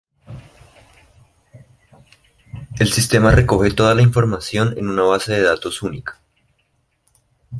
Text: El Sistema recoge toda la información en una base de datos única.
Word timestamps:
El 2.79 2.91
Sistema 2.91 3.29
recoge 3.29 3.69
toda 3.69 3.93
la 3.93 4.01
información 4.01 4.75
en 4.79 4.87
una 4.89 5.03
base 5.03 5.31
de 5.33 5.43
datos 5.43 5.83
única. 5.83 6.19